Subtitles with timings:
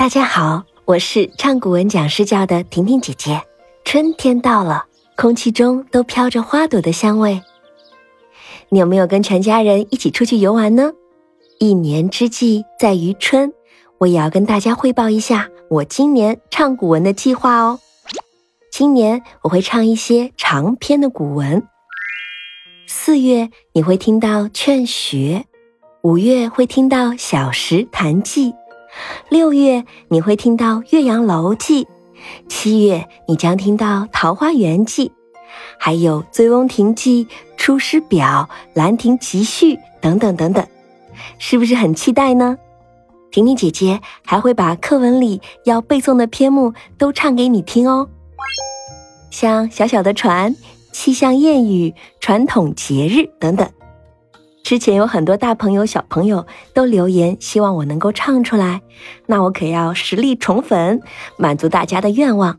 [0.00, 3.42] 大家好，我是唱古文讲诗教的婷婷姐姐。
[3.84, 7.42] 春天到了，空气中都飘着花朵的香味。
[8.70, 10.92] 你有没有跟全家人一起出去游玩呢？
[11.58, 13.52] 一年之计在于春，
[13.98, 17.78] 我也要跟大家汇报一下我今年唱古文的计划哦。
[18.72, 21.62] 今年我会唱一些长篇的古文。
[22.86, 25.44] 四月你会听到《劝学》，
[26.00, 28.52] 五月会听到《小石潭记》。
[29.30, 31.84] 六月你会听到《岳阳楼记》，
[32.48, 35.08] 七月你将听到《桃花源记》，
[35.78, 37.24] 还有《醉翁亭记》
[37.56, 40.66] 《出师表》《兰亭集序》等等等等，
[41.38, 42.58] 是不是很期待呢？
[43.30, 48.08] 婷婷姐姐还会把课文里要背诵的篇目都唱给你听哦，
[49.30, 50.52] 像《小小的船》
[50.90, 53.70] 《气象谚语》《传统节日》等等。
[54.70, 58.80] 之前有很多大朋友、小朋友都留言，希望我能够唱出来，
[59.26, 61.02] 那我可要实力宠粉，
[61.36, 62.56] 满足大家的愿望，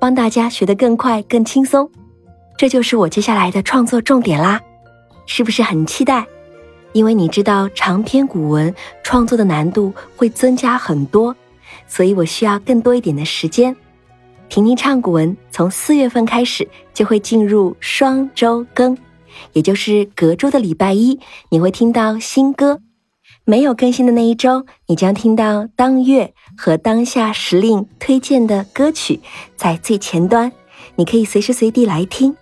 [0.00, 1.88] 帮大家学得更快、更轻松。
[2.56, 4.60] 这就是我接下来的创作重点啦，
[5.24, 6.26] 是不是很期待？
[6.94, 11.32] 因为你知道长篇古文创作的难度会增加很多，
[11.86, 13.76] 所以我需要更多一点的时间。
[14.48, 18.98] 婷婷唱古文从四月份开始就会进入双周更。
[19.52, 21.18] 也就是隔周的礼拜一，
[21.50, 22.78] 你会听到新歌；
[23.44, 29.20] 没有更新的那一周，你将听到当月和当下时令推荐的歌曲
[29.56, 30.52] 在最前端，
[30.96, 32.36] 你可以随时随地来听。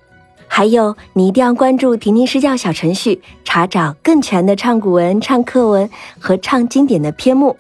[0.52, 7.56] 还有，你一定要关注“婷婷诗教”小程序，查找更全的唱古文、唱课文和唱经典的篇目。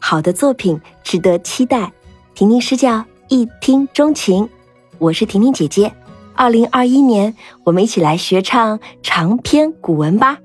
[0.00, 1.92] 好的作品值得期待，
[2.34, 4.48] 婷婷诗教一听钟情。
[4.98, 5.92] 我是婷婷姐姐。
[6.34, 10.38] 二零二一年，我们一起来学唱长篇古文吧。